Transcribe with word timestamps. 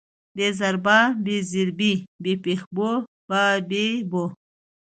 ب 0.35 0.37
زر 0.59 0.75
با، 0.85 0.97
ب 1.23 1.25
زېر 1.51 1.69
بي، 1.79 1.93
ب 2.21 2.25
پېښ 2.43 2.61
بو، 2.75 2.89
با 3.29 3.41
بي 3.69 3.85
بو 4.11 4.23